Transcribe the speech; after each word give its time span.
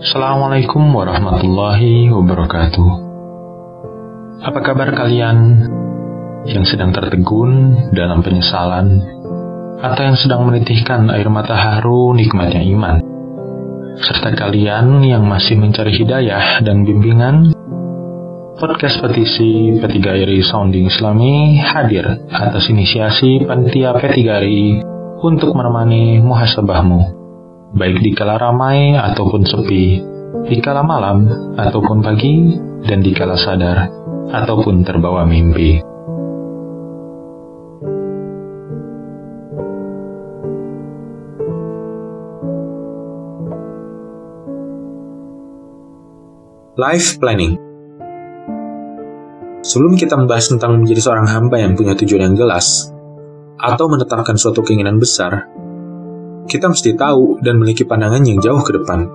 Assalamualaikum 0.00 0.96
warahmatullahi 0.96 2.08
wabarakatuh. 2.08 2.88
Apa 4.48 4.64
kabar 4.64 4.96
kalian 4.96 5.60
yang 6.48 6.64
sedang 6.64 6.88
tertegun 6.96 7.76
dalam 7.92 8.24
penyesalan 8.24 8.96
atau 9.76 10.00
yang 10.00 10.16
sedang 10.16 10.48
menitihkan 10.48 11.04
air 11.12 11.28
mata 11.28 11.52
haru 11.52 12.16
nikmatnya 12.16 12.64
iman? 12.72 13.04
Serta 14.00 14.32
kalian 14.32 15.04
yang 15.04 15.28
masih 15.28 15.60
mencari 15.60 15.92
hidayah 15.92 16.64
dan 16.64 16.88
bimbingan 16.88 17.52
Podcast 18.56 19.04
petisi 19.04 19.76
P3RI 19.84 20.40
Sounding 20.48 20.88
Islami 20.88 21.60
hadir 21.60 22.08
atas 22.32 22.72
inisiasi 22.72 23.44
panitia 23.44 23.92
P3RI 24.00 24.80
untuk 25.20 25.52
menemani 25.52 26.24
muhasabahmu 26.24 27.19
baik 27.70 28.02
di 28.02 28.10
kala 28.14 28.34
ramai 28.34 28.98
ataupun 28.98 29.46
sepi, 29.46 30.02
di 30.50 30.56
kala 30.58 30.82
malam 30.82 31.26
ataupun 31.54 32.02
pagi, 32.02 32.58
dan 32.82 32.98
di 32.98 33.14
kala 33.14 33.38
sadar 33.38 33.86
ataupun 34.30 34.82
terbawa 34.82 35.22
mimpi. 35.26 35.82
Life 46.80 47.20
Planning 47.20 47.60
Sebelum 49.60 50.00
kita 50.00 50.16
membahas 50.16 50.48
tentang 50.48 50.80
menjadi 50.80 51.04
seorang 51.04 51.28
hamba 51.28 51.60
yang 51.60 51.76
punya 51.76 51.92
tujuan 51.92 52.32
yang 52.32 52.36
jelas, 52.40 52.88
atau 53.60 53.84
menetapkan 53.92 54.40
suatu 54.40 54.64
keinginan 54.64 54.96
besar, 54.96 55.44
kita 56.46 56.70
mesti 56.70 56.96
tahu 56.96 57.42
dan 57.42 57.58
memiliki 57.60 57.84
pandangan 57.84 58.22
yang 58.24 58.38
jauh 58.40 58.62
ke 58.64 58.72
depan. 58.76 59.08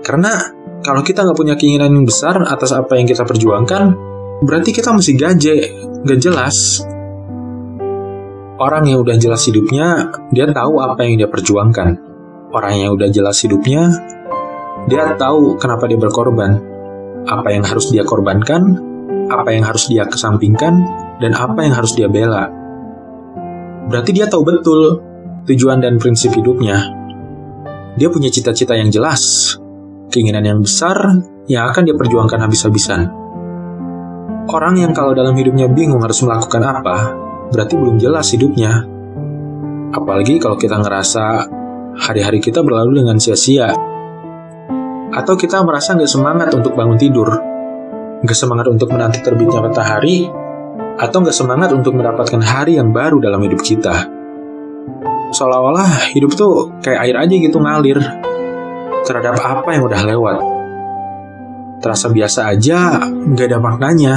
Karena 0.00 0.32
kalau 0.80 1.04
kita 1.04 1.24
nggak 1.28 1.38
punya 1.38 1.54
keinginan 1.60 1.92
yang 1.92 2.06
besar 2.08 2.40
atas 2.40 2.72
apa 2.72 2.96
yang 2.96 3.04
kita 3.04 3.26
perjuangkan, 3.28 3.82
berarti 4.44 4.72
kita 4.72 4.96
mesti 4.96 5.12
gaje, 5.16 5.56
nggak 6.04 6.20
jelas. 6.20 6.80
Orang 8.60 8.88
yang 8.88 9.00
udah 9.00 9.16
jelas 9.16 9.44
hidupnya, 9.48 10.12
dia 10.32 10.48
tahu 10.52 10.80
apa 10.80 11.04
yang 11.04 11.20
dia 11.20 11.28
perjuangkan. 11.28 11.88
Orang 12.52 12.74
yang 12.76 12.92
udah 12.92 13.08
jelas 13.08 13.40
hidupnya, 13.40 13.88
dia 14.88 15.16
tahu 15.16 15.56
kenapa 15.56 15.88
dia 15.88 15.96
berkorban, 15.96 16.60
apa 17.28 17.48
yang 17.52 17.64
harus 17.64 17.92
dia 17.92 18.04
korbankan, 18.04 18.76
apa 19.28 19.48
yang 19.52 19.64
harus 19.64 19.88
dia 19.88 20.04
kesampingkan, 20.08 20.80
dan 21.20 21.32
apa 21.36 21.60
yang 21.60 21.76
harus 21.76 21.92
dia 21.96 22.08
bela. 22.08 22.48
Berarti 23.88 24.10
dia 24.16 24.28
tahu 24.28 24.42
betul 24.44 25.09
tujuan 25.50 25.82
dan 25.82 25.98
prinsip 25.98 26.30
hidupnya. 26.30 26.94
Dia 27.98 28.06
punya 28.06 28.30
cita-cita 28.30 28.78
yang 28.78 28.86
jelas, 28.86 29.54
keinginan 30.14 30.46
yang 30.46 30.58
besar 30.62 30.94
yang 31.50 31.66
akan 31.66 31.82
dia 31.90 31.96
perjuangkan 31.98 32.38
habis-habisan. 32.38 33.10
Orang 34.46 34.78
yang 34.78 34.94
kalau 34.94 35.10
dalam 35.10 35.34
hidupnya 35.34 35.66
bingung 35.66 35.98
harus 36.06 36.22
melakukan 36.22 36.62
apa, 36.62 36.96
berarti 37.50 37.74
belum 37.74 37.98
jelas 37.98 38.30
hidupnya. 38.30 38.86
Apalagi 39.90 40.38
kalau 40.38 40.54
kita 40.54 40.78
ngerasa 40.78 41.50
hari-hari 41.98 42.38
kita 42.38 42.62
berlalu 42.62 43.02
dengan 43.02 43.18
sia-sia. 43.18 43.74
Atau 45.10 45.34
kita 45.34 45.58
merasa 45.66 45.98
nggak 45.98 46.06
semangat 46.06 46.54
untuk 46.54 46.78
bangun 46.78 46.94
tidur, 46.94 47.26
nggak 48.22 48.38
semangat 48.38 48.70
untuk 48.70 48.94
menanti 48.94 49.18
terbitnya 49.18 49.58
matahari, 49.58 50.30
atau 50.94 51.18
nggak 51.18 51.34
semangat 51.34 51.74
untuk 51.74 51.98
mendapatkan 51.98 52.38
hari 52.38 52.78
yang 52.78 52.94
baru 52.94 53.18
dalam 53.18 53.42
hidup 53.42 53.58
kita 53.58 54.19
seolah-olah 55.30 56.12
hidup 56.14 56.34
tuh 56.34 56.74
kayak 56.82 57.06
air 57.06 57.16
aja 57.16 57.34
gitu 57.34 57.58
ngalir 57.62 57.98
terhadap 59.06 59.40
apa 59.40 59.68
yang 59.72 59.86
udah 59.86 60.02
lewat. 60.06 60.36
Terasa 61.80 62.12
biasa 62.12 62.52
aja, 62.52 63.08
nggak 63.08 63.46
ada 63.48 63.58
maknanya. 63.58 64.14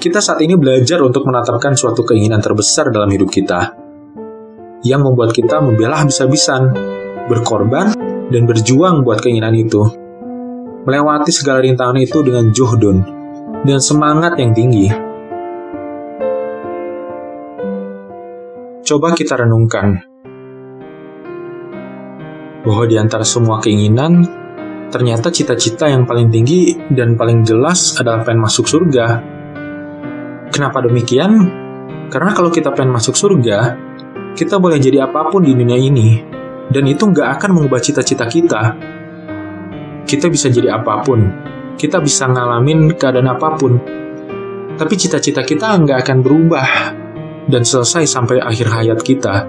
Kita 0.00 0.24
saat 0.24 0.40
ini 0.40 0.56
belajar 0.56 1.04
untuk 1.04 1.28
menetapkan 1.28 1.76
suatu 1.76 2.00
keinginan 2.00 2.40
terbesar 2.40 2.88
dalam 2.88 3.12
hidup 3.12 3.28
kita, 3.28 3.76
yang 4.80 5.04
membuat 5.04 5.36
kita 5.36 5.60
membela 5.60 6.00
habis-habisan, 6.00 6.72
berkorban, 7.28 7.92
dan 8.32 8.42
berjuang 8.48 9.04
buat 9.04 9.20
keinginan 9.20 9.52
itu. 9.52 9.84
Melewati 10.88 11.28
segala 11.28 11.60
rintangan 11.60 12.00
itu 12.00 12.24
dengan 12.24 12.48
juhdun, 12.48 13.04
dan 13.68 13.78
semangat 13.84 14.40
yang 14.40 14.56
tinggi. 14.56 15.09
Coba 18.90 19.14
kita 19.14 19.38
renungkan 19.38 20.02
bahwa 22.66 22.90
di 22.90 22.98
antara 22.98 23.22
semua 23.22 23.62
keinginan, 23.62 24.26
ternyata 24.90 25.30
cita-cita 25.30 25.86
yang 25.86 26.10
paling 26.10 26.26
tinggi 26.26 26.74
dan 26.90 27.14
paling 27.14 27.46
jelas 27.46 27.94
adalah 28.02 28.26
pengen 28.26 28.42
masuk 28.42 28.66
surga. 28.66 29.22
Kenapa 30.50 30.82
demikian? 30.82 31.30
Karena 32.10 32.34
kalau 32.34 32.50
kita 32.50 32.74
pengen 32.74 32.90
masuk 32.98 33.14
surga, 33.14 33.78
kita 34.34 34.58
boleh 34.58 34.82
jadi 34.82 35.06
apa 35.06 35.30
pun 35.30 35.46
di 35.46 35.54
dunia 35.54 35.78
ini, 35.78 36.26
dan 36.74 36.82
itu 36.90 37.06
nggak 37.06 37.38
akan 37.38 37.62
mengubah 37.62 37.78
cita-cita 37.78 38.26
kita. 38.26 38.74
Kita 40.02 40.26
bisa 40.26 40.50
jadi 40.50 40.74
apa 40.74 40.98
pun, 41.06 41.30
kita 41.78 42.02
bisa 42.02 42.26
ngalamin 42.26 42.98
keadaan 42.98 43.30
apa 43.30 43.54
pun, 43.54 43.78
tapi 44.74 44.98
cita-cita 44.98 45.46
kita 45.46 45.78
nggak 45.78 46.02
akan 46.02 46.18
berubah 46.26 46.98
dan 47.48 47.62
selesai 47.64 48.04
sampai 48.04 48.42
akhir 48.42 48.68
hayat 48.68 49.00
kita. 49.00 49.46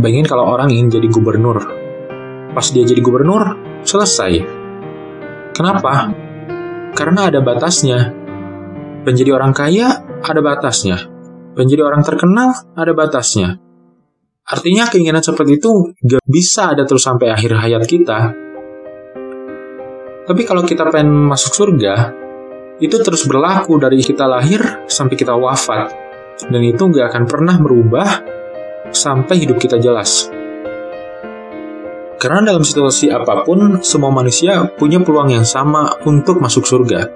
Bayangin 0.00 0.26
kalau 0.26 0.48
orang 0.48 0.72
ingin 0.72 1.00
jadi 1.00 1.08
gubernur. 1.10 1.58
Pas 2.54 2.66
dia 2.70 2.86
jadi 2.86 3.02
gubernur, 3.02 3.58
selesai. 3.82 4.32
Kenapa? 5.54 6.10
Karena 6.94 7.30
ada 7.30 7.42
batasnya. 7.42 8.14
Menjadi 9.04 9.30
orang 9.36 9.52
kaya, 9.52 10.02
ada 10.24 10.40
batasnya. 10.40 10.96
Menjadi 11.54 11.82
orang 11.84 12.02
terkenal, 12.02 12.54
ada 12.74 12.92
batasnya. 12.94 13.58
Artinya 14.44 14.88
keinginan 14.92 15.24
seperti 15.24 15.56
itu 15.56 15.96
gak 16.04 16.20
bisa 16.28 16.76
ada 16.76 16.84
terus 16.84 17.00
sampai 17.00 17.32
akhir 17.32 17.56
hayat 17.56 17.82
kita. 17.88 18.18
Tapi 20.24 20.42
kalau 20.44 20.64
kita 20.64 20.88
pengen 20.88 21.28
masuk 21.28 21.52
surga, 21.52 22.12
itu 22.80 22.96
terus 23.00 23.24
berlaku 23.24 23.78
dari 23.78 24.02
kita 24.02 24.26
lahir 24.26 24.84
sampai 24.88 25.14
kita 25.14 25.36
wafat 25.36 26.03
dan 26.42 26.60
itu 26.62 26.82
nggak 26.82 27.14
akan 27.14 27.24
pernah 27.30 27.56
merubah 27.58 28.08
sampai 28.90 29.42
hidup 29.42 29.58
kita 29.58 29.78
jelas. 29.78 30.30
Karena 32.18 32.40
dalam 32.40 32.64
situasi 32.64 33.12
apa 33.12 33.44
pun, 33.44 33.84
semua 33.84 34.08
manusia 34.08 34.64
punya 34.80 34.96
peluang 35.04 35.36
yang 35.36 35.44
sama 35.44 36.00
untuk 36.08 36.40
masuk 36.40 36.64
surga. 36.64 37.12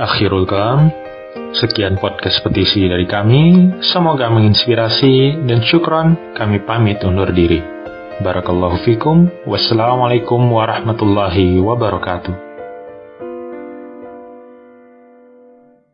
Akhirul 0.00 0.48
kalam, 0.48 0.88
sekian 1.60 2.00
podcast 2.00 2.40
petisi 2.40 2.88
dari 2.88 3.04
kami. 3.04 3.68
Semoga 3.84 4.32
menginspirasi 4.32 5.44
dan 5.44 5.60
syukron 5.60 6.16
kami 6.32 6.64
pamit 6.64 7.04
undur 7.04 7.28
diri. 7.36 7.60
Barakallahu 8.24 8.80
fikum. 8.88 9.28
Wassalamualaikum 9.44 10.40
warahmatullahi 10.40 11.60
wabarakatuh. 11.60 12.49